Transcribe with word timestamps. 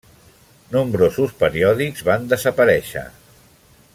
Nombrosos 0.75 1.35
periòdics 1.43 2.03
van 2.09 2.27
desaparèixer. 2.33 3.07